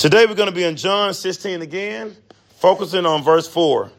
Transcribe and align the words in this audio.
Today 0.00 0.24
we're 0.24 0.34
going 0.34 0.48
to 0.48 0.54
be 0.54 0.64
in 0.64 0.76
John 0.76 1.12
16 1.12 1.60
again, 1.60 2.16
focusing 2.56 3.04
on 3.04 3.22
verse 3.22 3.46
4. 3.46 3.92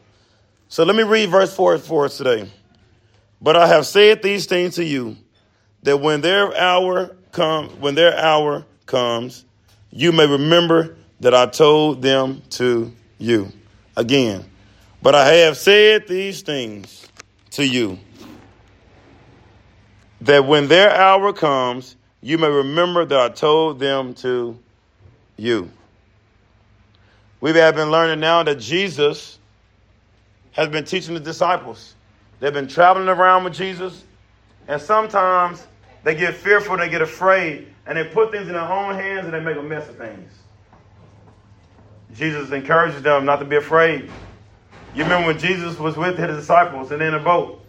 So 0.68 0.82
let 0.82 0.96
me 0.96 1.04
read 1.04 1.30
verse 1.30 1.54
4 1.54 1.78
for 1.78 2.06
us 2.06 2.16
today. 2.16 2.50
But 3.40 3.54
I 3.54 3.68
have 3.68 3.86
said 3.86 4.20
these 4.20 4.46
things 4.46 4.74
to 4.74 4.84
you, 4.84 5.16
that 5.84 5.98
when 5.98 6.20
their 6.20 6.58
hour 6.58 7.14
come, 7.30 7.68
when 7.80 7.94
their 7.94 8.18
hour 8.18 8.66
comes, 8.84 9.44
you 9.92 10.10
may 10.10 10.26
remember 10.26 10.96
that 11.20 11.36
I 11.36 11.46
told 11.46 12.02
them 12.02 12.42
to 12.50 12.92
you. 13.18 13.52
Again, 13.96 14.44
but 15.02 15.14
I 15.14 15.28
have 15.28 15.56
said 15.56 16.08
these 16.08 16.42
things 16.42 17.06
to 17.52 17.64
you, 17.64 17.96
that 20.22 20.44
when 20.46 20.66
their 20.66 20.90
hour 20.90 21.32
comes, 21.32 21.94
you 22.20 22.38
may 22.38 22.50
remember 22.50 23.04
that 23.04 23.20
I 23.20 23.28
told 23.28 23.78
them 23.78 24.14
to 24.14 24.58
you. 25.36 25.70
We 27.42 27.50
have 27.50 27.74
been 27.74 27.90
learning 27.90 28.20
now 28.20 28.44
that 28.44 28.60
Jesus 28.60 29.40
has 30.52 30.68
been 30.68 30.84
teaching 30.84 31.14
the 31.14 31.20
disciples. 31.20 31.96
They've 32.38 32.52
been 32.52 32.68
traveling 32.68 33.08
around 33.08 33.42
with 33.42 33.52
Jesus, 33.52 34.04
and 34.68 34.80
sometimes 34.80 35.66
they 36.04 36.14
get 36.14 36.34
fearful, 36.34 36.76
they 36.76 36.88
get 36.88 37.02
afraid, 37.02 37.66
and 37.84 37.98
they 37.98 38.04
put 38.04 38.30
things 38.30 38.46
in 38.46 38.52
their 38.52 38.62
own 38.62 38.94
hands 38.94 39.24
and 39.24 39.34
they 39.34 39.40
make 39.40 39.56
a 39.56 39.62
mess 39.62 39.88
of 39.88 39.96
things. 39.96 40.32
Jesus 42.14 42.52
encourages 42.52 43.02
them 43.02 43.24
not 43.24 43.40
to 43.40 43.44
be 43.44 43.56
afraid. 43.56 44.08
You 44.94 45.02
remember 45.02 45.26
when 45.26 45.38
Jesus 45.40 45.80
was 45.80 45.96
with 45.96 46.16
his 46.16 46.36
disciples 46.36 46.92
and 46.92 47.02
in 47.02 47.14
a 47.14 47.18
boat, 47.18 47.60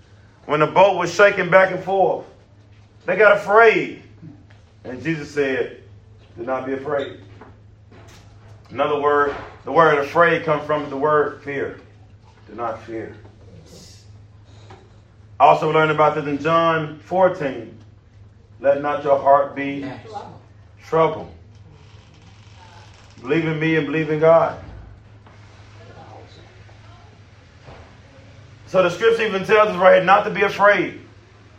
when 0.45 0.59
the 0.59 0.67
boat 0.67 0.99
was 0.99 1.11
shaking 1.11 1.49
back 1.49 1.71
and 1.71 1.83
forth, 1.83 2.27
they 3.07 3.15
got 3.15 3.37
afraid. 3.37 4.03
And 4.83 5.01
Jesus 5.01 5.33
said, 5.33 5.81
Do 6.37 6.43
not 6.43 6.67
be 6.67 6.73
afraid. 6.73 7.21
Another 8.73 8.99
word, 8.99 9.35
the 9.65 9.71
word 9.71 9.99
afraid 9.99 10.45
comes 10.45 10.65
from 10.65 10.89
the 10.89 10.97
word 10.97 11.43
fear. 11.43 11.79
Do 12.49 12.55
not 12.55 12.81
fear. 12.81 13.15
I 15.39 15.45
also 15.45 15.71
learned 15.71 15.91
about 15.91 16.15
this 16.15 16.25
in 16.25 16.39
John 16.39 16.97
14. 17.01 17.77
Let 18.59 18.81
not 18.81 19.03
your 19.03 19.19
heart 19.19 19.55
be 19.55 19.87
troubled. 20.83 21.31
Believe 23.21 23.45
in 23.45 23.59
me 23.59 23.75
and 23.75 23.85
believe 23.85 24.09
in 24.09 24.19
God. 24.19 24.59
So 28.65 28.81
the 28.81 28.89
scripture 28.89 29.27
even 29.27 29.45
tells 29.45 29.69
us 29.69 29.75
right 29.75 29.97
here 29.97 30.03
not 30.03 30.23
to 30.23 30.31
be 30.31 30.41
afraid. 30.41 30.99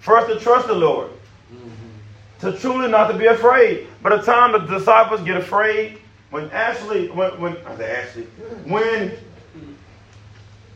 First 0.01 0.27
to 0.27 0.41
trust 0.41 0.67
the 0.67 0.75
Lord. 0.75 1.13
Mm-hmm. 1.53 2.51
To 2.51 2.59
truly 2.59 2.91
not 2.91 3.07
to 3.07 3.17
be 3.17 3.27
afraid. 3.27 3.87
By 4.03 4.17
the 4.17 4.23
time 4.23 4.51
the 4.51 4.59
disciples 4.59 5.21
get 5.21 5.37
afraid, 5.37 6.01
when 6.31 6.51
Ashley, 6.51 7.09
when, 7.11 7.41
when 7.41 7.57
I 7.67 7.83
Ashley, 7.83 8.25
when, 8.65 9.13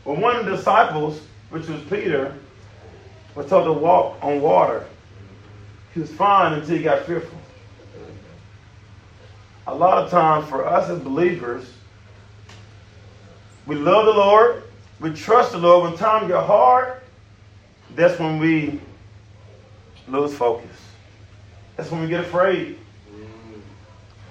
when 0.03 0.21
one 0.21 0.35
of 0.35 0.45
the 0.45 0.55
disciples, 0.55 1.21
which 1.49 1.67
was 1.67 1.81
Peter, 1.83 2.33
was 3.35 3.47
told 3.47 3.65
to 3.65 3.73
walk 3.73 4.17
on 4.21 4.41
water, 4.41 4.85
he 5.93 5.99
was 5.99 6.11
fine 6.11 6.53
until 6.53 6.77
he 6.77 6.83
got 6.83 7.05
fearful. 7.05 7.37
A 9.67 9.75
lot 9.75 10.03
of 10.03 10.09
times 10.09 10.47
for 10.47 10.65
us 10.65 10.89
as 10.89 10.99
believers, 10.99 11.71
we 13.65 13.75
love 13.75 14.05
the 14.05 14.13
Lord, 14.13 14.63
we 14.99 15.11
trust 15.11 15.51
the 15.51 15.57
Lord. 15.57 15.83
When 15.83 15.97
times 15.97 16.27
get 16.27 16.43
hard, 16.43 17.01
that's 17.95 18.19
when 18.19 18.39
we 18.39 18.79
lose 20.07 20.33
focus. 20.33 20.75
That's 21.75 21.91
when 21.91 22.01
we 22.01 22.07
get 22.07 22.21
afraid. 22.21 22.79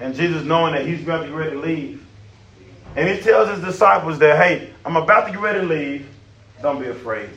And 0.00 0.14
Jesus 0.14 0.44
knowing 0.44 0.74
that 0.74 0.86
he's 0.86 1.02
about 1.02 1.22
to 1.22 1.28
get 1.28 1.34
ready 1.34 1.50
to 1.52 1.60
leave. 1.60 2.06
And 2.96 3.08
he 3.08 3.22
tells 3.22 3.48
his 3.48 3.60
disciples 3.60 4.18
that, 4.18 4.36
hey, 4.36 4.70
I'm 4.84 4.96
about 4.96 5.26
to 5.26 5.32
get 5.32 5.40
ready 5.40 5.60
to 5.60 5.66
leave. 5.66 6.08
Don't 6.62 6.80
be 6.80 6.88
afraid. 6.88 7.30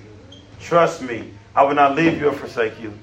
Trust 0.60 1.02
me. 1.02 1.32
I 1.56 1.64
will 1.64 1.76
not 1.76 1.96
leave 1.96 2.20
you 2.20 2.30
or 2.30 2.34
forsake 2.34 2.80
you. 2.82 2.94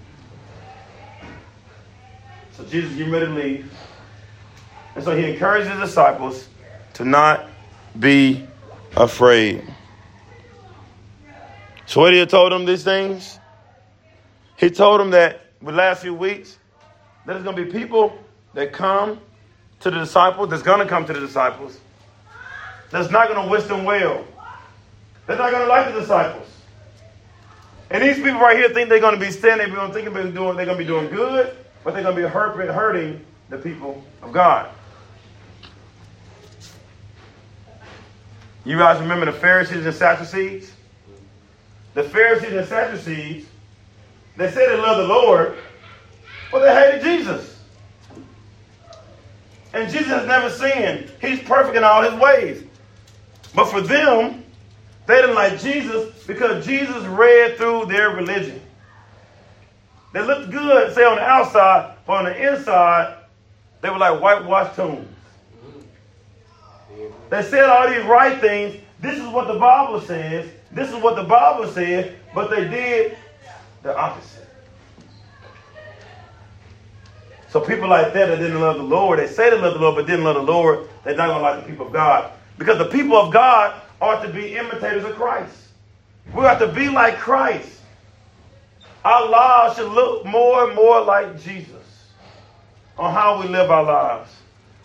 So 2.53 2.65
Jesus 2.65 2.95
getting 2.97 3.13
ready 3.13 3.27
to 3.27 3.33
leave. 3.33 3.73
And 4.95 5.05
so 5.05 5.17
he 5.17 5.31
encouraged 5.31 5.69
his 5.69 5.79
disciples 5.79 6.49
to 6.95 7.05
not 7.05 7.47
be 7.99 8.47
afraid. 8.97 9.63
So 11.87 12.01
what 12.01 12.13
he 12.13 12.27
told 12.27 12.53
them 12.53 12.65
these 12.65 12.85
things? 12.85 13.39
He 14.57 14.71
told 14.71 15.01
them 15.01 15.11
that 15.11 15.41
the 15.63 15.73
last 15.73 16.03
few 16.03 16.15
weeks, 16.15 16.59
that 17.27 17.35
there's 17.35 17.45
going 17.45 17.57
to 17.57 17.65
be 17.65 17.71
people 17.71 18.19
that 18.55 18.73
come 18.73 19.21
to 19.81 19.91
the 19.91 19.99
disciples, 19.99 20.51
that's 20.51 20.63
going 20.63 20.81
to 20.81 20.87
come 20.87 21.07
to 21.07 21.13
the 21.13 21.21
disciples, 21.21 21.79
that's 22.91 23.11
not 23.11 23.29
going 23.29 23.45
to 23.45 23.51
wish 23.51 23.65
them 23.65 23.85
well. 23.85 24.25
They're 25.27 25.37
not 25.37 25.51
going 25.51 25.63
to 25.63 25.69
like 25.69 25.93
the 25.93 26.01
disciples. 26.01 26.47
And 27.91 28.03
these 28.03 28.17
people 28.17 28.41
right 28.41 28.57
here 28.57 28.69
think 28.71 28.89
they're 28.89 29.01
going 29.01 29.19
to 29.19 29.25
be 29.25 29.31
standing, 29.31 29.69
they're 29.69 29.77
going 29.77 29.89
to 29.89 29.95
think 29.95 30.13
they're 30.13 30.31
doing, 30.31 30.57
they're 30.57 30.67
going 30.67 30.79
to 30.79 30.85
be 30.85 30.89
doing 30.89 31.09
good, 31.09 31.57
but 31.85 31.95
they're 31.95 32.03
going 32.03 32.17
to 32.17 32.23
be 32.23 32.29
hurt, 32.29 32.57
hurting 32.57 33.25
the 33.49 33.59
people 33.59 34.03
of 34.23 34.33
God. 34.33 34.71
You 38.65 38.77
guys 38.77 39.01
remember 39.01 39.27
the 39.27 39.33
Pharisees 39.33 39.87
and 39.87 39.95
Sadducees? 39.95 40.73
The 41.95 42.03
Pharisees 42.03 42.53
and 42.53 42.69
Sadducees, 42.69 43.47
they 44.37 44.51
said 44.51 44.69
they 44.69 44.77
loved 44.77 45.01
the 45.01 45.07
Lord, 45.09 45.57
but 46.53 46.61
they 46.61 46.75
hated 46.75 47.03
Jesus. 47.03 47.48
And 49.75 49.91
Jesus 49.91 50.09
has 50.09 50.27
never 50.27 50.51
sinned. 50.51 51.11
He's 51.21 51.41
perfect 51.41 51.77
in 51.77 51.85
all 51.85 52.03
his 52.03 52.15
ways. 52.21 52.65
But 53.55 53.67
for 53.67 53.81
them, 53.81 54.45
they 55.07 55.21
didn't 55.21 55.35
like 55.35 55.61
Jesus 55.61 56.25
because 56.27 56.65
Jesus 56.65 57.05
read 57.05 57.57
through 57.57 57.87
their 57.87 58.11
religion. 58.11 58.61
They 60.13 60.23
looked 60.23 60.51
good, 60.51 60.95
say 60.95 61.05
on 61.05 61.17
the 61.17 61.23
outside, 61.23 61.97
but 62.07 62.13
on 62.15 62.25
the 62.25 62.53
inside, 62.53 63.17
they 63.81 63.91
were 63.91 63.99
like 63.99 64.21
whitewashed 64.21 64.77
tombs. 64.77 65.07
They 67.31 67.43
said 67.43 67.65
all 67.69 67.89
these 67.89 68.05
right 68.05 68.41
things. 68.41 68.77
This 69.01 69.19
is 69.19 69.27
what 69.29 69.49
the 69.49 69.59
Bible 69.59 70.01
says. 70.01 70.51
This 70.73 70.89
is 70.89 70.97
what 70.97 71.17
the 71.17 71.25
Bible 71.25 71.71
says, 71.71 72.13
but 72.35 72.51
they 72.51 72.69
did 72.69 73.17
the 73.83 73.97
opposite. 73.97 74.48
So 77.49 77.61
people 77.61 77.89
like 77.89 78.13
that 78.13 78.27
that 78.27 78.37
didn't 78.37 78.61
love 78.61 78.77
the 78.77 78.83
Lord, 78.83 79.19
they 79.19 79.27
say 79.27 79.51
they 79.51 79.59
love 79.59 79.75
the 79.75 79.81
Lord, 79.81 79.97
but 79.97 80.07
didn't 80.07 80.25
love 80.25 80.37
the 80.37 80.43
Lord, 80.43 80.89
they're 81.03 81.17
not 81.17 81.29
going 81.29 81.39
to 81.39 81.43
like 81.43 81.63
the 81.63 81.69
people 81.69 81.87
of 81.87 81.93
God. 81.93 82.33
Because 82.59 82.77
the 82.77 82.87
people 82.87 83.17
of 83.17 83.33
God 83.33 83.81
are 84.01 84.25
to 84.25 84.33
be 84.33 84.55
imitators 84.57 85.05
of 85.05 85.15
Christ. 85.15 85.55
We 86.35 86.43
have 86.43 86.59
to 86.59 86.69
be 86.69 86.89
like 86.89 87.17
Christ. 87.17 87.81
Our 89.05 89.29
lives 89.29 89.77
should 89.77 89.91
look 89.91 90.27
more 90.27 90.67
and 90.67 90.75
more 90.75 91.01
like 91.01 91.41
Jesus 91.41 91.73
on 92.99 93.15
how 93.15 93.41
we 93.41 93.49
live 93.49 93.71
our 93.71 93.85
lives. 93.85 94.31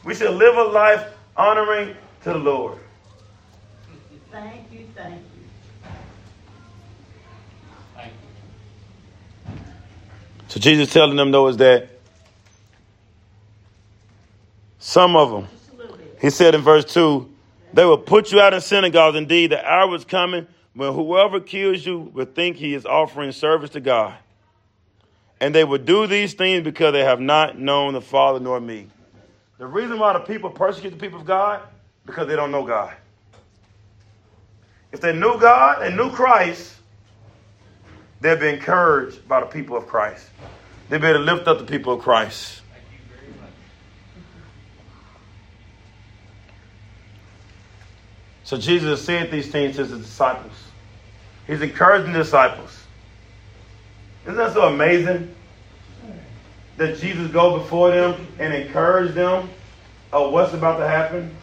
We 0.05 0.15
should 0.15 0.31
live 0.31 0.55
a 0.55 0.63
life 0.63 1.05
honoring 1.35 1.95
to 2.23 2.29
the 2.29 2.37
Lord. 2.37 2.77
Thank 4.31 4.71
you, 4.71 4.87
thank 4.95 5.15
you. 5.15 5.43
So 10.47 10.59
Jesus 10.59 10.93
telling 10.93 11.17
them 11.17 11.31
though 11.31 11.47
is 11.47 11.57
that 11.57 11.92
some 14.83 15.15
of 15.15 15.31
them, 15.31 15.47
he 16.19 16.29
said 16.29 16.53
in 16.53 16.61
verse 16.61 16.83
2, 16.83 17.29
they 17.71 17.85
will 17.85 17.97
put 17.97 18.33
you 18.33 18.41
out 18.41 18.53
in 18.53 18.59
synagogues. 18.59 19.15
Indeed, 19.15 19.51
the 19.51 19.65
hour 19.65 19.95
is 19.95 20.03
coming 20.03 20.45
when 20.73 20.93
whoever 20.93 21.39
kills 21.39 21.85
you 21.85 22.11
will 22.13 22.25
think 22.25 22.57
he 22.57 22.73
is 22.73 22.85
offering 22.85 23.31
service 23.31 23.69
to 23.69 23.79
God. 23.79 24.13
And 25.39 25.55
they 25.55 25.63
will 25.63 25.77
do 25.77 26.05
these 26.05 26.33
things 26.33 26.65
because 26.65 26.91
they 26.91 27.05
have 27.05 27.21
not 27.21 27.57
known 27.57 27.93
the 27.93 28.01
Father 28.01 28.41
nor 28.41 28.59
me. 28.59 28.87
The 29.57 29.65
reason 29.65 29.99
why 29.99 30.11
the 30.11 30.19
people 30.19 30.49
persecute 30.49 30.89
the 30.89 30.97
people 30.97 31.21
of 31.21 31.25
God, 31.25 31.61
because 32.05 32.27
they 32.27 32.35
don't 32.35 32.51
know 32.51 32.65
God. 32.65 32.93
If 34.91 34.99
they 34.99 35.13
knew 35.13 35.39
God 35.39 35.81
and 35.81 35.95
knew 35.95 36.09
Christ, 36.09 36.75
they'd 38.19 38.37
be 38.37 38.49
encouraged 38.49 39.25
by 39.29 39.39
the 39.39 39.45
people 39.45 39.77
of 39.77 39.87
Christ. 39.87 40.27
They'd 40.89 40.99
be 40.99 41.07
able 41.07 41.19
to 41.19 41.33
lift 41.33 41.47
up 41.47 41.59
the 41.59 41.63
people 41.63 41.93
of 41.93 42.01
Christ. 42.01 42.59
So 48.43 48.57
Jesus 48.57 49.03
said 49.03 49.31
these 49.31 49.51
things 49.51 49.75
to 49.77 49.85
his 49.85 49.97
disciples. 49.97 50.53
He's 51.47 51.61
encouraging 51.61 52.13
the 52.13 52.19
disciples. 52.19 52.77
Isn't 54.23 54.35
that 54.35 54.53
so 54.53 54.67
amazing? 54.67 55.33
That 56.77 56.97
Jesus 56.99 57.31
go 57.31 57.59
before 57.59 57.91
them 57.91 58.27
and 58.39 58.53
encourage 58.53 59.13
them 59.13 59.49
of 60.11 60.31
what's 60.31 60.53
about 60.53 60.77
to 60.77 60.87
happen. 60.87 61.33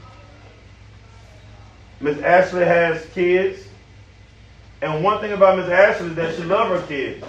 Miss 2.00 2.18
Ashley 2.22 2.64
has 2.64 3.04
kids. 3.12 3.66
And 4.82 5.04
one 5.04 5.20
thing 5.20 5.32
about 5.32 5.58
Miss 5.58 5.68
Ashley 5.68 6.08
is 6.08 6.14
that 6.16 6.34
she 6.36 6.42
loves 6.44 6.80
her 6.80 6.86
kids. 6.86 7.24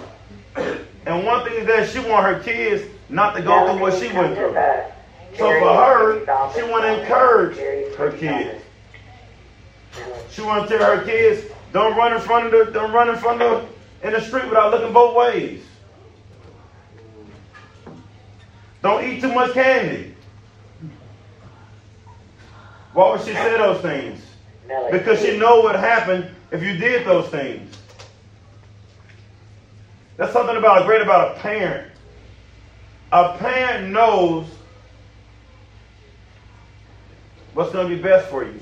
And 1.04 1.24
one 1.26 1.44
thing 1.44 1.58
is 1.58 1.66
that 1.66 1.88
she 1.90 1.98
want 2.08 2.24
her 2.24 2.42
kids 2.42 2.88
not 3.08 3.34
to 3.36 3.42
go 3.42 3.66
through 3.70 3.80
what 3.80 3.94
she 3.94 4.12
went 4.12 4.36
through. 4.36 4.54
So 5.36 5.58
for 5.60 5.74
her, 5.74 6.52
she 6.54 6.62
want 6.62 6.84
to 6.84 7.00
encourage 7.02 7.56
her 7.96 8.12
kids. 8.12 8.61
She 10.30 10.42
want 10.42 10.68
to 10.68 10.78
tell 10.78 10.96
her 10.96 11.04
kids, 11.04 11.46
don't 11.72 11.96
run 11.96 12.14
in 12.14 12.20
front 12.20 12.46
of 12.46 12.66
the, 12.66 12.72
don't 12.72 12.92
run 12.92 13.08
in 13.08 13.16
front 13.16 13.42
of 13.42 13.68
the, 14.00 14.06
in 14.06 14.14
the 14.14 14.20
street 14.20 14.44
without 14.44 14.70
looking 14.70 14.92
both 14.92 15.14
ways. 15.16 15.62
Don't 18.82 19.04
eat 19.04 19.20
too 19.20 19.32
much 19.32 19.52
candy. 19.52 20.14
Why 22.92 23.10
would 23.10 23.20
she 23.20 23.32
say 23.32 23.56
those 23.56 23.80
things? 23.80 24.20
Because 24.90 25.20
she 25.20 25.38
know 25.38 25.60
what 25.60 25.76
happened 25.76 26.28
if 26.50 26.62
you 26.62 26.76
did 26.76 27.06
those 27.06 27.28
things. 27.28 27.74
That's 30.16 30.32
something 30.32 30.56
about 30.56 30.86
great 30.86 31.00
about 31.00 31.36
a 31.36 31.40
parent. 31.40 31.90
A 33.12 33.36
parent 33.38 33.92
knows 33.92 34.46
what's 37.54 37.72
going 37.72 37.88
to 37.88 37.96
be 37.96 38.02
best 38.02 38.28
for 38.28 38.44
you. 38.44 38.58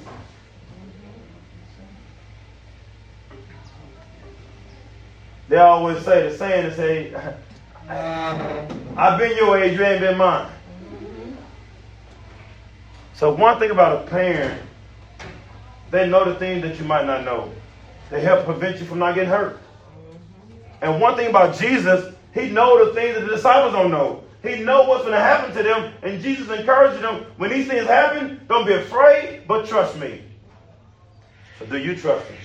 They 5.50 5.56
always 5.56 6.05
say 6.05 6.29
the 6.29 6.38
saying 6.38 6.67
is 6.67 6.76
say, 6.76 7.12
I've 7.88 9.19
been 9.19 9.37
your 9.37 9.61
age, 9.61 9.76
you 9.76 9.85
ain't 9.85 10.00
been 10.00 10.17
mine. 10.17 10.49
So 13.14 13.35
one 13.35 13.58
thing 13.58 13.73
about 13.73 14.05
a 14.05 14.06
parent, 14.08 14.62
they 15.91 16.08
know 16.08 16.25
the 16.25 16.37
things 16.38 16.62
that 16.62 16.79
you 16.79 16.85
might 16.85 17.05
not 17.05 17.25
know. 17.25 17.52
They 18.11 18.20
help 18.20 18.44
prevent 18.44 18.79
you 18.79 18.87
from 18.87 19.00
not 19.00 19.17
getting 19.17 19.29
hurt. 19.29 19.58
And 20.82 21.00
one 21.00 21.17
thing 21.17 21.26
about 21.26 21.58
Jesus, 21.58 22.14
he 22.32 22.49
know 22.49 22.87
the 22.87 22.94
things 22.94 23.17
that 23.17 23.23
the 23.23 23.35
disciples 23.35 23.73
don't 23.73 23.91
know. 23.91 24.23
He 24.44 24.62
know 24.62 24.85
what's 24.85 25.03
going 25.03 25.14
to 25.14 25.20
happen 25.20 25.53
to 25.56 25.64
them, 25.64 25.93
and 26.05 26.23
Jesus 26.23 26.49
encouraged 26.49 27.03
them 27.03 27.26
when 27.38 27.50
these 27.50 27.67
things 27.67 27.88
happen. 27.88 28.41
Don't 28.49 28.69
be 28.69 28.75
afraid, 28.75 29.49
but 29.49 29.67
trust 29.67 29.99
me. 29.99 30.23
So 31.58 31.67
do 31.67 31.76
you 31.76 31.96
trust 31.96 32.25
him? 32.29 32.37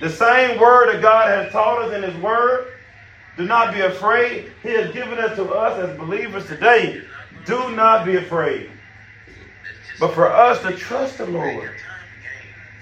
The 0.00 0.10
same 0.10 0.60
word 0.60 0.94
that 0.94 1.02
God 1.02 1.28
has 1.28 1.52
taught 1.52 1.82
us 1.82 1.92
in 1.92 2.02
His 2.02 2.16
Word. 2.22 2.72
Do 3.36 3.44
not 3.44 3.74
be 3.74 3.80
afraid. 3.80 4.52
He 4.62 4.70
has 4.70 4.92
given 4.92 5.18
it 5.18 5.34
to 5.36 5.50
us 5.50 5.78
as 5.78 5.96
believers 5.96 6.46
today. 6.46 7.02
Do 7.44 7.70
not 7.74 8.04
be 8.04 8.16
afraid. 8.16 8.70
But 9.98 10.14
for 10.14 10.30
us 10.30 10.60
to 10.62 10.76
trust 10.76 11.18
the 11.18 11.26
Lord, 11.26 11.72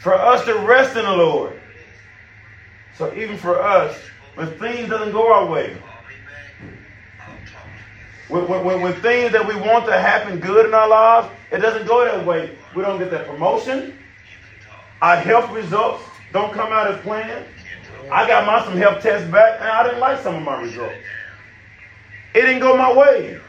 for 0.00 0.14
us 0.14 0.44
to 0.44 0.54
rest 0.58 0.96
in 0.96 1.04
the 1.04 1.16
Lord. 1.16 1.58
So 2.96 3.14
even 3.14 3.36
for 3.36 3.62
us, 3.62 3.98
when 4.34 4.48
things 4.58 4.88
doesn't 4.88 5.12
go 5.12 5.32
our 5.32 5.46
way, 5.46 5.76
when, 8.28 8.48
when, 8.48 8.82
when 8.82 8.92
things 9.00 9.32
that 9.32 9.46
we 9.46 9.54
want 9.54 9.86
to 9.86 9.98
happen 9.98 10.40
good 10.40 10.66
in 10.66 10.74
our 10.74 10.88
lives, 10.88 11.28
it 11.52 11.58
doesn't 11.58 11.86
go 11.86 12.04
that 12.04 12.26
way. 12.26 12.56
We 12.74 12.82
don't 12.82 12.98
get 12.98 13.10
that 13.12 13.26
promotion. 13.26 13.96
Our 15.00 15.16
health 15.16 15.50
results 15.50 16.02
don't 16.36 16.52
come 16.52 16.70
out 16.70 16.86
as 16.86 17.00
planned. 17.00 17.46
I 18.12 18.28
got 18.28 18.46
my 18.46 18.62
some 18.64 18.76
health 18.76 19.02
tests 19.02 19.28
back, 19.30 19.58
and 19.58 19.68
I 19.68 19.82
didn't 19.84 20.00
like 20.00 20.20
some 20.20 20.36
of 20.36 20.42
my 20.42 20.60
results. 20.60 20.94
It 22.34 22.42
didn't 22.42 22.60
go 22.60 22.76
my 22.76 22.92
way. 22.92 23.40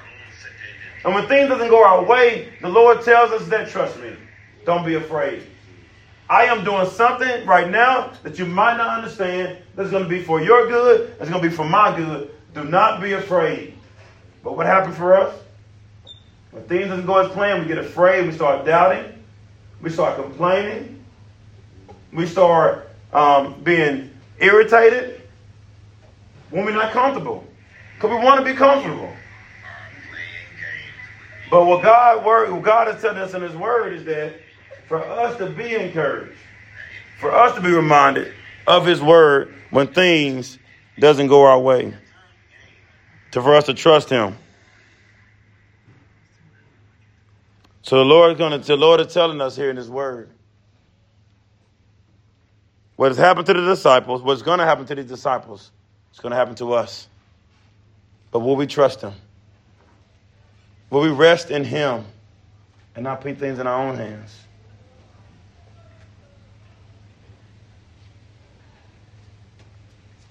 And 1.03 1.13
when 1.13 1.27
things 1.27 1.49
doesn't 1.49 1.67
go 1.67 1.85
our 1.85 2.03
way, 2.03 2.53
the 2.61 2.69
Lord 2.69 3.01
tells 3.03 3.31
us 3.31 3.47
that 3.49 3.69
trust 3.69 3.99
me. 3.99 4.15
Don't 4.65 4.85
be 4.85 4.95
afraid. 4.95 5.43
I 6.29 6.45
am 6.45 6.63
doing 6.63 6.89
something 6.89 7.45
right 7.45 7.69
now 7.69 8.13
that 8.23 8.39
you 8.39 8.45
might 8.45 8.77
not 8.77 8.97
understand. 8.97 9.57
That's 9.75 9.91
going 9.91 10.03
to 10.03 10.09
be 10.09 10.23
for 10.23 10.41
your 10.41 10.67
good. 10.67 11.13
That's 11.19 11.29
going 11.29 11.41
to 11.41 11.49
be 11.49 11.53
for 11.53 11.65
my 11.65 11.95
good. 11.95 12.33
Do 12.53 12.63
not 12.63 13.01
be 13.01 13.13
afraid. 13.13 13.73
But 14.43 14.55
what 14.55 14.65
happened 14.65 14.95
for 14.95 15.13
us? 15.13 15.37
When 16.51 16.63
things 16.63 16.87
doesn't 16.87 17.05
go 17.05 17.17
as 17.17 17.31
planned, 17.31 17.61
we 17.61 17.67
get 17.67 17.77
afraid. 17.77 18.25
We 18.25 18.33
start 18.33 18.65
doubting. 18.65 19.23
We 19.81 19.89
start 19.89 20.21
complaining 20.21 20.96
we 22.13 22.25
start 22.25 22.89
um, 23.13 23.61
being 23.63 24.11
irritated 24.39 25.21
when 26.49 26.65
we're 26.65 26.71
not 26.71 26.91
comfortable. 26.91 27.45
Because 27.95 28.11
we 28.11 28.23
want 28.23 28.39
to 28.39 28.45
be 28.45 28.55
comfortable. 28.55 29.11
But 31.49 31.65
what 31.65 31.81
God 31.81 32.25
word, 32.25 32.51
what 32.51 32.61
God 32.61 32.93
is 32.93 33.01
telling 33.01 33.17
us 33.17 33.33
in 33.33 33.41
His 33.41 33.55
Word 33.55 33.93
is 33.93 34.03
that 34.05 34.33
for 34.87 35.03
us 35.03 35.37
to 35.37 35.49
be 35.49 35.75
encouraged, 35.75 36.37
for 37.19 37.33
us 37.33 37.55
to 37.55 37.61
be 37.61 37.71
reminded 37.71 38.33
of 38.67 38.85
His 38.85 39.01
Word 39.01 39.53
when 39.69 39.87
things 39.87 40.59
doesn't 40.99 41.27
go 41.27 41.43
our 41.43 41.59
way, 41.59 41.93
to 43.31 43.41
for 43.41 43.55
us 43.55 43.65
to 43.65 43.73
trust 43.73 44.09
Him. 44.09 44.37
So 47.81 47.97
the 47.97 48.05
Lord 48.05 48.33
is 48.33 48.37
going 48.37 48.51
to, 48.51 48.67
the 48.67 48.75
Lord 48.75 48.99
is 48.99 49.13
telling 49.13 49.39
us 49.39 49.55
here 49.55 49.69
in 49.69 49.77
His 49.77 49.89
Word 49.89 50.29
what 52.97 53.11
has 53.11 53.17
happened 53.17 53.45
to 53.45 53.53
the 53.53 53.61
disciples, 53.61 54.21
what's 54.23 54.41
going 54.41 54.59
to 54.59 54.65
happen 54.65 54.85
to 54.87 54.95
these 54.95 55.05
disciples, 55.05 55.71
it's 56.09 56.19
going 56.19 56.31
to 56.31 56.35
happen 56.35 56.55
to 56.55 56.73
us. 56.73 57.07
But 58.31 58.39
will 58.39 58.55
we 58.55 58.67
trust 58.67 59.01
Him? 59.01 59.13
Will 60.89 61.01
we 61.01 61.09
rest 61.09 61.51
in 61.51 61.63
Him 61.63 62.03
and 62.95 63.03
not 63.03 63.21
put 63.21 63.37
things 63.37 63.59
in 63.59 63.67
our 63.67 63.87
own 63.87 63.95
hands? 63.95 64.35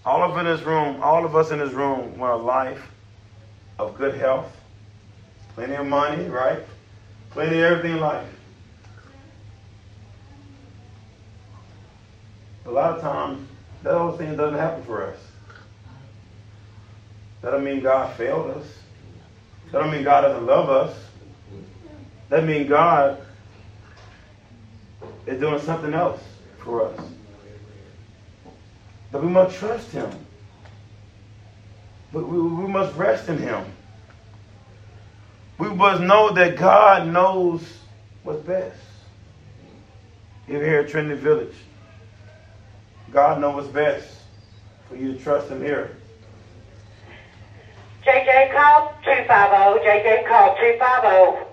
All 0.04 0.22
of 0.22 0.36
in 0.36 0.44
this 0.44 0.62
room, 0.62 1.02
all 1.02 1.24
of 1.24 1.34
us 1.34 1.50
in 1.50 1.58
this 1.60 1.72
room 1.72 2.18
want 2.18 2.40
a 2.40 2.44
life 2.44 2.82
of 3.78 3.96
good 3.96 4.14
health, 4.14 4.56
plenty 5.54 5.74
of 5.74 5.86
money, 5.86 6.24
right? 6.24 6.60
Plenty 7.30 7.58
of 7.58 7.64
everything 7.64 7.92
in 7.92 8.00
life. 8.00 8.35
A 12.66 12.70
lot 12.70 12.96
of 12.96 13.00
times 13.00 13.46
those 13.82 14.18
thing 14.18 14.36
doesn't 14.36 14.58
happen 14.58 14.82
for 14.84 15.04
us. 15.06 15.18
That 17.42 17.52
don't 17.52 17.64
mean 17.64 17.80
God 17.80 18.14
failed 18.16 18.50
us. 18.56 18.66
That 19.70 19.80
don't 19.80 19.92
mean 19.92 20.02
God 20.02 20.22
doesn't 20.22 20.46
love 20.46 20.68
us. 20.68 20.96
That 22.28 22.44
means 22.44 22.68
God 22.68 23.20
is 25.26 25.38
doing 25.38 25.60
something 25.60 25.94
else 25.94 26.20
for 26.58 26.86
us. 26.86 27.00
But 29.12 29.22
we 29.22 29.28
must 29.28 29.56
trust 29.56 29.90
Him. 29.92 30.10
We, 32.12 32.22
we, 32.22 32.38
we 32.40 32.66
must 32.68 32.96
rest 32.96 33.28
in 33.28 33.38
Him. 33.38 33.64
We 35.58 35.68
must 35.68 36.02
know 36.02 36.32
that 36.32 36.56
God 36.56 37.06
knows 37.08 37.62
what's 38.24 38.42
best. 38.42 38.78
You're 40.48 40.64
here 40.64 40.80
at 40.80 40.88
Trinity 40.88 41.20
Village. 41.20 41.54
God 43.12 43.40
knows 43.40 43.54
what's 43.54 43.68
best 43.68 44.08
for 44.88 44.96
you 44.96 45.14
to 45.14 45.18
trust 45.18 45.48
Him 45.48 45.62
here. 45.62 45.96
JJ 48.04 48.52
called 48.54 48.92
250. 49.04 49.86
JJ 49.86 50.28
called 50.28 50.56
250. 50.58 51.46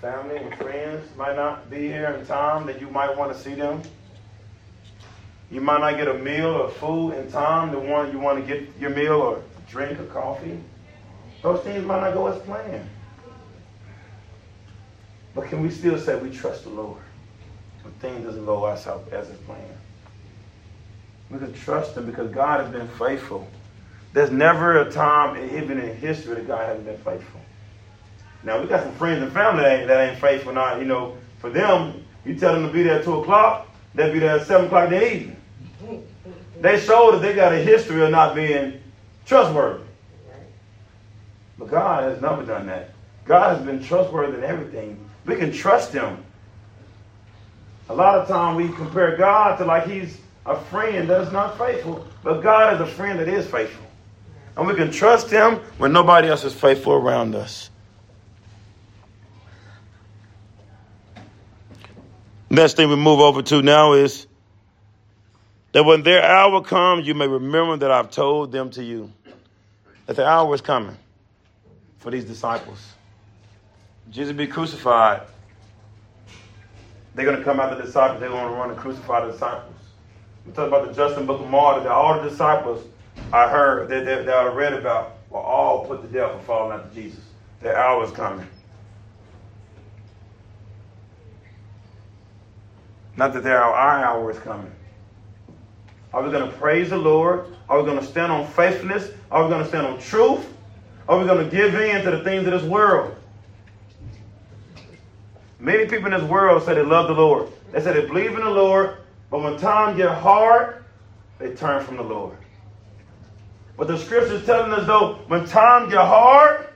Family 0.00 0.36
and 0.36 0.54
friends 0.56 1.16
might 1.16 1.36
not 1.36 1.70
be 1.70 1.88
here 1.88 2.10
in 2.18 2.26
time 2.26 2.66
that 2.66 2.80
you 2.80 2.88
might 2.88 3.16
want 3.16 3.32
to 3.32 3.38
see 3.38 3.54
them. 3.54 3.82
You 5.50 5.60
might 5.60 5.80
not 5.80 5.96
get 5.96 6.08
a 6.08 6.14
meal 6.14 6.46
or 6.46 6.68
food 6.68 7.12
in 7.12 7.30
time, 7.30 7.72
the 7.72 7.78
one 7.78 8.12
you 8.12 8.18
want 8.18 8.44
to 8.44 8.46
get 8.46 8.68
your 8.78 8.90
meal 8.90 9.14
or 9.14 9.42
drink 9.68 9.98
or 9.98 10.04
coffee. 10.06 10.58
Those 11.42 11.60
things 11.62 11.84
might 11.84 12.00
not 12.00 12.14
go 12.14 12.26
as 12.26 12.40
planned. 12.42 12.88
But 15.34 15.48
can 15.48 15.62
we 15.62 15.70
still 15.70 15.98
say 15.98 16.16
we 16.16 16.30
trust 16.30 16.64
the 16.64 16.70
Lord 16.70 17.02
when 17.82 17.94
things 17.94 18.24
doesn't 18.24 18.44
go 18.44 18.66
as, 18.66 18.86
as 18.86 19.28
planned? 19.46 19.78
We 21.30 21.38
can 21.38 21.52
trust 21.52 21.96
him 21.96 22.06
because 22.06 22.30
God 22.30 22.60
has 22.60 22.72
been 22.72 22.88
faithful. 22.88 23.48
There's 24.12 24.30
never 24.30 24.80
a 24.80 24.90
time, 24.90 25.36
even 25.54 25.78
in 25.78 25.96
history, 25.96 26.36
that 26.36 26.46
God 26.46 26.66
hasn't 26.66 26.86
been 26.86 26.96
faithful. 26.98 27.40
Now, 28.42 28.60
we 28.60 28.66
got 28.66 28.82
some 28.84 28.94
friends 28.94 29.22
and 29.22 29.32
family 29.32 29.62
that 29.62 29.78
ain't, 29.78 29.88
that 29.88 30.10
ain't 30.10 30.20
faithful. 30.20 30.52
Now, 30.52 30.78
you 30.78 30.84
know, 30.84 31.16
for 31.38 31.50
them, 31.50 32.04
you 32.24 32.34
tell 32.36 32.54
them 32.54 32.66
to 32.66 32.72
be 32.72 32.82
there 32.82 33.00
at 33.00 33.04
2 33.04 33.20
o'clock, 33.20 33.68
they'll 33.94 34.12
be 34.12 34.18
there 34.18 34.38
at 34.38 34.46
7 34.46 34.66
o'clock 34.66 34.90
in 34.90 34.98
the 34.98 35.14
evening. 35.14 35.36
They 36.60 36.80
show 36.80 37.12
that 37.12 37.20
they 37.20 37.34
got 37.34 37.52
a 37.52 37.58
history 37.58 38.02
of 38.02 38.10
not 38.10 38.34
being 38.34 38.80
trustworthy. 39.26 39.84
But 41.58 41.68
God 41.68 42.04
has 42.04 42.20
never 42.22 42.44
done 42.44 42.66
that. 42.66 42.90
God 43.24 43.56
has 43.56 43.66
been 43.66 43.82
trustworthy 43.82 44.38
in 44.38 44.44
everything. 44.44 44.98
We 45.26 45.36
can 45.36 45.52
trust 45.52 45.92
him. 45.92 46.24
A 47.90 47.94
lot 47.94 48.18
of 48.18 48.28
time 48.28 48.56
we 48.56 48.68
compare 48.68 49.16
God 49.16 49.56
to 49.58 49.64
like 49.64 49.86
he's 49.86 50.18
a 50.48 50.60
friend 50.62 51.08
that 51.10 51.20
is 51.20 51.32
not 51.32 51.58
faithful, 51.58 52.06
but 52.22 52.40
God 52.40 52.74
is 52.74 52.80
a 52.80 52.86
friend 52.86 53.18
that 53.18 53.28
is 53.28 53.46
faithful. 53.46 53.84
And 54.56 54.66
we 54.66 54.74
can 54.74 54.90
trust 54.90 55.30
Him 55.30 55.56
when 55.76 55.92
nobody 55.92 56.28
else 56.28 56.44
is 56.44 56.54
faithful 56.54 56.94
around 56.94 57.34
us. 57.34 57.70
Next 62.50 62.74
thing 62.74 62.88
we 62.88 62.96
move 62.96 63.20
over 63.20 63.42
to 63.42 63.62
now 63.62 63.92
is 63.92 64.26
that 65.72 65.84
when 65.84 66.02
their 66.02 66.22
hour 66.22 66.62
comes, 66.62 67.06
you 67.06 67.14
may 67.14 67.28
remember 67.28 67.76
that 67.76 67.90
I've 67.90 68.10
told 68.10 68.52
them 68.52 68.70
to 68.70 68.82
you. 68.82 69.12
That 70.06 70.16
the 70.16 70.26
hour 70.26 70.54
is 70.54 70.62
coming 70.62 70.96
for 71.98 72.10
these 72.10 72.24
disciples. 72.24 72.80
Jesus 74.10 74.34
be 74.34 74.46
crucified, 74.46 75.20
they're 77.14 77.26
going 77.26 77.36
to 77.36 77.44
come 77.44 77.60
out 77.60 77.76
the 77.76 77.84
disciples. 77.84 78.20
They're 78.20 78.30
going 78.30 78.48
to 78.48 78.54
run 78.54 78.70
and 78.70 78.78
crucify 78.78 79.26
the 79.26 79.32
disciples. 79.32 79.74
We 80.48 80.54
talk 80.54 80.68
about 80.68 80.86
the 80.86 80.94
Justin 80.94 81.26
Book 81.26 81.42
of 81.42 81.50
Martyrs. 81.50 81.84
That 81.84 81.92
all 81.92 82.22
the 82.22 82.30
disciples 82.30 82.82
I 83.34 83.50
heard 83.50 83.90
that, 83.90 84.06
that, 84.06 84.24
that 84.24 84.34
I 84.34 84.46
read 84.46 84.72
about 84.72 85.18
were 85.28 85.40
all 85.40 85.84
put 85.84 86.00
to 86.00 86.08
death 86.08 86.32
for 86.32 86.38
falling 86.44 86.80
after 86.80 86.94
Jesus. 86.94 87.20
Their 87.60 87.76
hour 87.76 88.02
is 88.02 88.10
coming. 88.12 88.48
Not 93.14 93.34
that 93.34 93.42
their 93.42 93.62
our 93.62 94.02
hour 94.02 94.30
is 94.30 94.38
coming. 94.38 94.72
Are 96.14 96.22
we 96.22 96.30
going 96.30 96.50
to 96.50 96.56
praise 96.56 96.88
the 96.88 96.96
Lord? 96.96 97.54
Are 97.68 97.78
we 97.78 97.84
going 97.84 97.98
to 97.98 98.06
stand 98.06 98.32
on 98.32 98.46
faithfulness? 98.46 99.10
Are 99.30 99.44
we 99.44 99.50
going 99.50 99.62
to 99.62 99.68
stand 99.68 99.86
on 99.86 100.00
truth? 100.00 100.46
Are 101.10 101.18
we 101.18 101.26
going 101.26 101.44
to 101.44 101.54
give 101.54 101.74
in 101.74 102.04
to 102.06 102.10
the 102.10 102.24
things 102.24 102.46
of 102.46 102.52
this 102.52 102.62
world? 102.62 103.14
Many 105.58 105.84
people 105.84 106.06
in 106.06 106.18
this 106.18 106.30
world 106.30 106.62
say 106.62 106.74
they 106.74 106.82
love 106.82 107.08
the 107.08 107.14
Lord. 107.14 107.48
They 107.72 107.82
say 107.82 107.92
they 107.92 108.06
believe 108.06 108.30
in 108.30 108.40
the 108.40 108.48
Lord, 108.48 108.97
but 109.30 109.42
when 109.42 109.58
times 109.58 109.96
get 109.96 110.10
hard, 110.10 110.84
they 111.38 111.54
turn 111.54 111.84
from 111.84 111.96
the 111.96 112.02
Lord. 112.02 112.36
But 113.76 113.86
the 113.88 113.98
scripture 113.98 114.34
is 114.34 114.46
telling 114.46 114.72
us 114.72 114.86
though, 114.86 115.14
when 115.28 115.46
times 115.46 115.92
get 115.92 116.04
hard, 116.04 116.68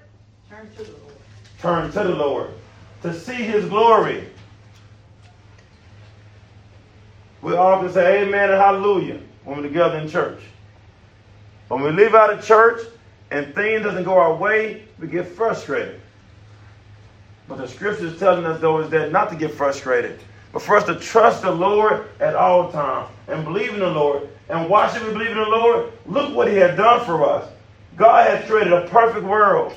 Turn 0.49 0.71
to 0.76 0.82
the 0.85 0.92
Lord. 0.92 1.12
turn 1.61 1.92
to 1.92 2.02
the 2.04 2.14
Lord 2.14 2.50
to 3.02 3.12
see 3.18 3.35
his 3.35 3.64
glory. 3.66 4.28
We 7.40 7.54
often 7.54 7.92
say 7.92 8.23
amen 8.23 8.50
and 8.50 8.61
hallelujah 8.61 9.18
when 9.44 9.56
we're 9.56 9.64
together 9.64 9.99
in 9.99 10.09
church. 10.09 10.40
When 11.68 11.82
we 11.82 11.90
leave 11.90 12.14
out 12.14 12.32
of 12.32 12.44
church 12.44 12.80
and 13.30 13.52
things 13.54 13.82
doesn't 13.82 14.04
go 14.04 14.16
our 14.16 14.35
way, 14.35 14.85
we 15.00 15.09
get 15.09 15.26
frustrated. 15.26 16.00
But 17.49 17.59
the 17.59 17.66
scripture 17.66 18.06
is 18.06 18.18
telling 18.21 18.44
us 18.44 18.61
though 18.61 18.80
is 18.80 18.90
that 18.90 19.11
not 19.11 19.30
to 19.30 19.37
get 19.37 19.50
frustrated, 19.52 20.21
but 20.52 20.62
for 20.62 20.76
us 20.76 20.85
to 20.85 20.97
trust 20.97 21.42
the 21.42 21.50
Lord 21.50 22.09
at 22.21 22.35
all 22.35 22.71
times 22.71 23.11
and 23.28 23.44
believe 23.44 23.73
in 23.73 23.80
the 23.80 23.90
Lord. 23.90 24.28
And 24.49 24.68
why 24.68 24.92
should 24.92 25.06
we 25.06 25.12
believe 25.12 25.30
in 25.30 25.38
the 25.38 25.49
Lord? 25.49 25.92
Look 26.06 26.35
what 26.35 26.49
he 26.49 26.56
has 26.56 26.76
done 26.76 27.04
for 27.06 27.25
us. 27.28 27.50
God 27.97 28.26
has 28.28 28.49
created 28.49 28.73
a 28.73 28.87
perfect 28.88 29.25
world 29.25 29.75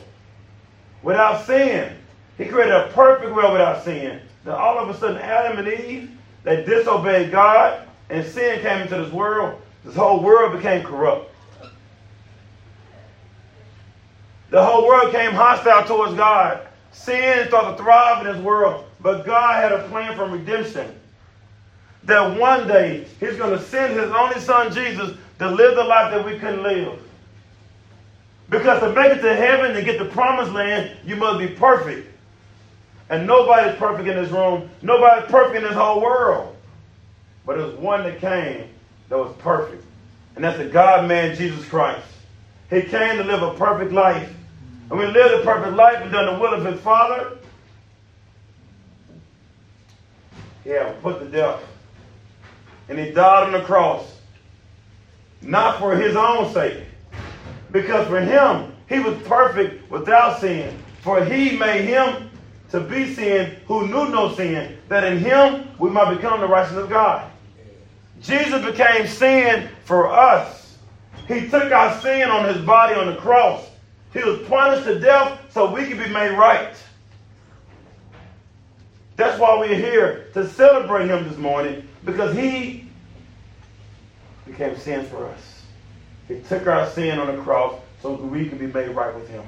without 1.02 1.46
sin. 1.46 1.96
He 2.38 2.46
created 2.46 2.74
a 2.74 2.88
perfect 2.94 3.34
world 3.34 3.54
without 3.54 3.84
sin. 3.84 4.22
Then 4.44 4.54
all 4.54 4.78
of 4.78 4.90
a 4.90 4.98
sudden, 4.98 5.18
Adam 5.18 5.60
and 5.60 5.68
Eve, 5.68 6.12
they 6.44 6.64
disobeyed 6.64 7.32
God, 7.32 7.88
and 8.10 8.26
sin 8.26 8.60
came 8.62 8.82
into 8.82 8.98
this 8.98 9.12
world. 9.12 9.62
This 9.84 9.96
whole 9.96 10.22
world 10.22 10.56
became 10.56 10.84
corrupt. 10.84 11.32
The 14.50 14.64
whole 14.64 14.88
world 14.88 15.12
came 15.12 15.32
hostile 15.32 15.86
towards 15.86 16.14
God. 16.14 16.68
Sin 16.92 17.48
started 17.48 17.72
to 17.72 17.84
thrive 17.84 18.26
in 18.26 18.34
this 18.34 18.42
world, 18.42 18.86
but 19.06 19.24
God 19.24 19.62
had 19.62 19.72
a 19.72 19.88
plan 19.88 20.16
for 20.16 20.26
redemption. 20.28 20.92
That 22.06 22.40
one 22.40 22.68
day 22.68 23.06
He's 23.20 23.36
going 23.36 23.56
to 23.56 23.64
send 23.64 23.94
His 23.94 24.10
only 24.12 24.40
Son 24.40 24.74
Jesus 24.74 25.16
to 25.38 25.48
live 25.48 25.76
the 25.76 25.84
life 25.84 26.12
that 26.12 26.26
we 26.26 26.40
couldn't 26.40 26.64
live. 26.64 27.00
Because 28.50 28.80
to 28.80 28.92
make 28.94 29.12
it 29.12 29.22
to 29.22 29.36
heaven 29.36 29.76
and 29.76 29.86
get 29.86 30.00
the 30.00 30.06
promised 30.06 30.54
land, 30.54 30.98
you 31.06 31.18
must 31.18 31.38
be 31.38 31.50
perfect. 31.50 32.10
And 33.12 33.28
nobody's 33.28 33.78
perfect 33.78 34.10
in 34.10 34.16
this 34.16 34.32
room. 34.32 34.72
Nobody's 34.82 35.30
perfect 35.30 35.58
in 35.58 35.64
this 35.66 35.74
whole 35.74 36.02
world. 36.02 36.56
But 37.46 37.58
there's 37.58 37.76
one 37.76 38.06
that 38.06 38.20
came 38.20 38.70
that 39.10 39.20
was 39.20 39.36
perfect. 39.38 39.84
And 40.34 40.44
that's 40.44 40.58
the 40.58 40.66
God 40.66 41.08
man, 41.08 41.36
Jesus 41.36 41.64
Christ. 41.66 42.08
He 42.72 42.82
came 42.82 43.18
to 43.18 43.24
live 43.24 43.44
a 43.44 43.54
perfect 43.54 43.92
life. 43.92 44.34
And 44.90 44.98
we 44.98 45.06
he 45.06 45.12
lived 45.12 45.42
a 45.42 45.44
perfect 45.44 45.78
life 45.78 46.02
and 46.02 46.12
done 46.12 46.34
the 46.34 46.40
will 46.40 46.56
of 46.56 46.66
his 46.66 46.82
Father, 46.82 47.38
yeah, 50.66 50.94
put 51.02 51.20
to 51.20 51.26
death. 51.26 51.62
And 52.90 53.00
he 53.00 53.12
died 53.12 53.44
on 53.44 53.54
the 53.54 53.62
cross. 53.62 54.18
Not 55.42 55.80
for 55.80 55.96
his 55.96 56.16
own 56.16 56.52
sake. 56.54 56.84
Because 57.72 58.08
for 58.08 58.20
him, 58.20 58.74
he 58.90 59.00
was 59.00 59.16
perfect 59.24 59.90
without 59.92 60.40
sin. 60.40 60.78
For 61.02 61.24
he 61.24 61.58
made 61.58 61.86
him 61.86 62.30
to 62.72 62.80
be 62.80 63.14
sin 63.14 63.58
who 63.68 63.88
knew 63.88 64.10
no 64.10 64.34
sin, 64.34 64.78
that 64.90 65.04
in 65.04 65.20
him 65.20 65.70
we 65.78 65.90
might 65.90 66.16
become 66.16 66.42
the 66.42 66.48
righteousness 66.48 66.84
of 66.84 66.90
God. 66.90 67.32
Jesus 68.22 68.66
became 68.66 69.08
sin 69.08 69.70
for 69.84 70.12
us. 70.12 70.78
He 71.28 71.48
took 71.48 71.72
our 71.72 72.00
sin 72.02 72.30
on 72.30 72.46
his 72.54 72.64
body 72.66 72.96
on 72.96 73.08
the 73.08 73.16
cross. 73.16 73.70
He 74.14 74.24
was 74.24 74.40
punished 74.48 74.86
to 74.86 75.00
death 75.00 75.40
so 75.52 75.72
we 75.72 75.86
could 75.86 75.98
be 75.98 76.10
made 76.10 76.36
right. 76.38 76.76
That's 79.16 79.40
why 79.40 79.58
we're 79.60 79.76
here 79.76 80.28
to 80.34 80.48
celebrate 80.48 81.08
him 81.08 81.28
this 81.28 81.38
morning 81.38 81.88
because 82.04 82.36
he 82.36 82.90
became 84.46 84.78
sin 84.78 85.06
for 85.06 85.26
us. 85.26 85.64
He 86.28 86.40
took 86.42 86.68
our 86.68 86.90
sin 86.90 87.20
on 87.20 87.36
the 87.36 87.42
cross 87.42 87.80
so 88.02 88.14
we 88.14 88.50
can 88.50 88.58
be 88.58 88.68
made 88.68 88.90
right 88.90 89.14
with 89.16 89.30
him. 89.30 89.44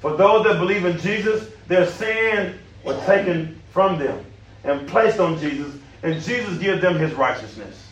For 0.00 0.16
those 0.16 0.44
that 0.44 0.58
believe 0.58 0.84
in 0.84 0.98
Jesus, 0.98 1.50
their 1.68 1.86
sin 1.86 2.58
was 2.82 2.98
taken 3.04 3.60
from 3.70 3.98
them 3.98 4.24
and 4.64 4.86
placed 4.88 5.18
on 5.18 5.38
Jesus, 5.38 5.74
and 6.02 6.20
Jesus 6.22 6.58
gives 6.58 6.80
them 6.80 6.98
his 6.98 7.12
righteousness. 7.14 7.88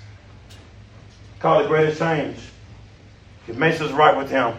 Call 1.40 1.60
it 1.60 1.68
great 1.68 1.96
change. 1.96 2.38
It 3.48 3.56
makes 3.56 3.80
us 3.80 3.90
right 3.92 4.16
with 4.16 4.30
him. 4.30 4.54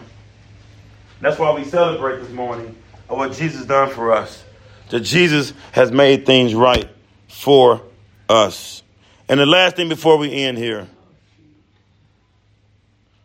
That's 1.20 1.38
why 1.38 1.54
we 1.54 1.64
celebrate 1.64 2.20
this 2.20 2.30
morning 2.30 2.76
of 3.08 3.18
what 3.18 3.32
Jesus 3.32 3.64
done 3.64 3.90
for 3.90 4.12
us. 4.12 4.43
That 4.90 5.00
Jesus 5.00 5.52
has 5.72 5.90
made 5.90 6.26
things 6.26 6.54
right 6.54 6.88
for 7.28 7.82
us. 8.28 8.82
And 9.28 9.40
the 9.40 9.46
last 9.46 9.76
thing 9.76 9.88
before 9.88 10.18
we 10.18 10.32
end 10.32 10.58
here, 10.58 10.86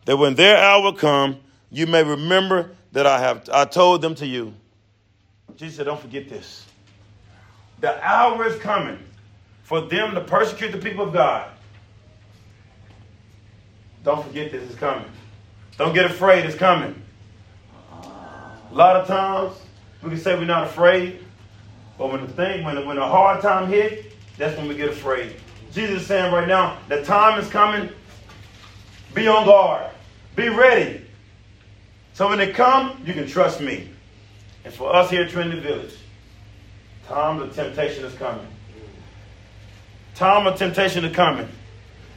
that 0.06 0.16
when 0.16 0.34
their 0.34 0.56
hour 0.56 0.92
come, 0.92 1.38
you 1.70 1.86
may 1.86 2.02
remember 2.02 2.70
that 2.92 3.06
I 3.06 3.20
have 3.20 3.48
I 3.52 3.64
told 3.64 4.02
them 4.02 4.14
to 4.16 4.26
you. 4.26 4.54
Jesus 5.56 5.76
said, 5.76 5.86
Don't 5.86 6.00
forget 6.00 6.28
this. 6.28 6.66
The 7.80 8.02
hour 8.04 8.46
is 8.46 8.58
coming 8.60 8.98
for 9.62 9.82
them 9.82 10.14
to 10.14 10.20
persecute 10.22 10.72
the 10.72 10.78
people 10.78 11.06
of 11.06 11.12
God. 11.12 11.50
Don't 14.02 14.26
forget 14.26 14.50
this 14.50 14.68
is 14.68 14.76
coming. 14.76 15.08
Don't 15.76 15.94
get 15.94 16.06
afraid, 16.06 16.44
it's 16.44 16.56
coming. 16.56 17.00
A 17.92 18.74
lot 18.74 18.96
of 18.96 19.06
times 19.06 19.56
we 20.02 20.10
can 20.10 20.18
say 20.18 20.34
we're 20.34 20.44
not 20.44 20.64
afraid, 20.64 21.24
but 22.00 22.10
when 22.10 22.22
the 22.22 22.32
thing, 22.32 22.64
when 22.64 22.86
when 22.86 22.96
a 22.96 23.06
hard 23.06 23.42
time 23.42 23.68
hit, 23.68 24.14
that's 24.38 24.56
when 24.56 24.66
we 24.66 24.74
get 24.74 24.88
afraid. 24.88 25.36
Jesus 25.70 26.00
is 26.00 26.06
saying 26.06 26.32
right 26.32 26.48
now, 26.48 26.78
the 26.88 27.04
time 27.04 27.38
is 27.38 27.46
coming. 27.50 27.90
Be 29.12 29.28
on 29.28 29.44
guard. 29.44 29.90
Be 30.34 30.48
ready. 30.48 31.04
So 32.14 32.26
when 32.26 32.38
they 32.38 32.52
come, 32.52 33.02
you 33.04 33.12
can 33.12 33.26
trust 33.26 33.60
me. 33.60 33.90
And 34.64 34.72
for 34.72 34.96
us 34.96 35.10
here 35.10 35.24
at 35.24 35.30
Trinity 35.30 35.60
Village, 35.60 35.94
time 37.06 37.42
of 37.42 37.54
temptation 37.54 38.02
is 38.06 38.14
coming. 38.14 38.46
Time 40.14 40.46
of 40.46 40.58
temptation 40.58 41.04
is 41.04 41.14
coming. 41.14 41.48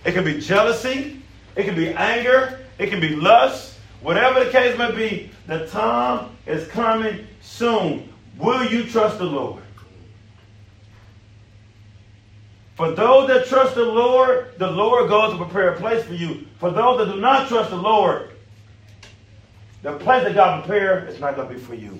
It 0.05 0.13
can 0.13 0.23
be 0.23 0.39
jealousy. 0.39 1.21
It 1.57 1.65
can 1.65 1.75
be 1.75 1.89
anger. 1.89 2.61
It 2.79 2.89
can 2.89 3.01
be 3.01 3.17
lust. 3.17 3.79
Whatever 3.99 4.45
the 4.45 4.49
case 4.49 4.77
may 4.77 4.91
be, 4.95 5.29
the 5.45 5.67
time 5.67 6.29
is 6.45 6.65
coming 6.69 7.27
soon. 7.41 8.07
Will 8.37 8.63
you 8.63 8.85
trust 8.85 9.17
the 9.17 9.25
Lord? 9.25 9.61
For 12.75 12.91
those 12.91 13.27
that 13.27 13.45
trust 13.45 13.75
the 13.75 13.85
Lord, 13.85 14.57
the 14.57 14.69
Lord 14.69 15.09
goes 15.09 15.31
to 15.31 15.37
prepare 15.37 15.73
a 15.73 15.77
place 15.77 16.03
for 16.03 16.13
you. 16.13 16.47
For 16.59 16.71
those 16.71 16.97
that 16.97 17.13
do 17.13 17.19
not 17.19 17.47
trust 17.47 17.69
the 17.69 17.75
Lord, 17.75 18.31
the 19.83 19.93
place 19.97 20.23
that 20.23 20.33
God 20.33 20.63
prepared 20.63 21.09
is 21.09 21.19
not 21.19 21.35
going 21.35 21.49
to 21.49 21.53
be 21.53 21.59
for 21.59 21.75
you. 21.75 21.99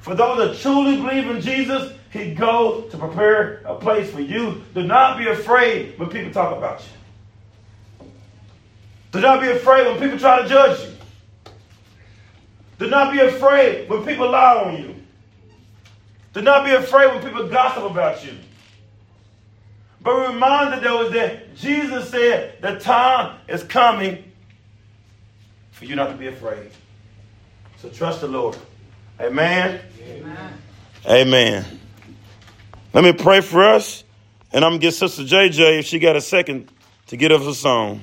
For 0.00 0.14
those 0.14 0.38
that 0.38 0.58
truly 0.58 0.96
believe 0.96 1.28
in 1.28 1.40
Jesus, 1.40 1.92
He 2.12 2.34
goes 2.34 2.90
to 2.92 2.98
prepare 2.98 3.62
a 3.64 3.74
place 3.74 4.10
for 4.10 4.20
you. 4.20 4.62
Do 4.74 4.84
not 4.84 5.18
be 5.18 5.26
afraid 5.26 5.98
when 5.98 6.08
people 6.10 6.32
talk 6.32 6.56
about 6.56 6.80
you. 6.80 8.06
Do 9.10 9.20
not 9.20 9.40
be 9.40 9.48
afraid 9.48 9.86
when 9.86 9.98
people 9.98 10.18
try 10.18 10.42
to 10.42 10.48
judge 10.48 10.80
you. 10.80 10.94
Do 12.78 12.88
not 12.88 13.12
be 13.12 13.18
afraid 13.18 13.88
when 13.88 14.04
people 14.04 14.30
lie 14.30 14.54
on 14.64 14.80
you. 14.80 14.94
Do 16.34 16.42
not 16.42 16.64
be 16.64 16.72
afraid 16.72 17.08
when 17.08 17.22
people 17.22 17.48
gossip 17.48 17.82
about 17.82 18.24
you. 18.24 18.34
But 20.00 20.28
reminded 20.28 20.82
those 20.82 21.12
that 21.12 21.56
Jesus 21.56 22.10
said 22.10 22.60
the 22.60 22.78
time 22.78 23.38
is 23.48 23.62
coming 23.62 24.24
for 25.72 25.84
you 25.84 25.96
not 25.96 26.08
to 26.08 26.16
be 26.16 26.28
afraid. 26.28 26.70
So 27.78 27.88
trust 27.88 28.20
the 28.20 28.28
Lord. 28.28 28.56
Amen. 29.20 29.80
Amen. 30.02 30.58
Amen. 31.06 31.80
Let 32.92 33.04
me 33.04 33.12
pray 33.12 33.40
for 33.40 33.62
us, 33.62 34.04
and 34.52 34.64
I'm 34.64 34.72
gonna 34.72 34.80
get 34.80 34.94
Sister 34.94 35.22
JJ 35.22 35.80
if 35.80 35.86
she 35.86 35.98
got 35.98 36.16
a 36.16 36.20
second 36.20 36.70
to 37.08 37.16
get 37.16 37.32
us 37.32 37.44
a 37.46 37.54
song. 37.54 38.02